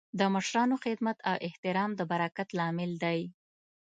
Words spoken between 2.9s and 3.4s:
دی.